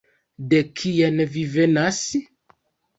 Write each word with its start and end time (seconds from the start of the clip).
De 0.53 0.61
kien 0.79 1.23
vi 1.37 1.45
venas? 1.55 2.05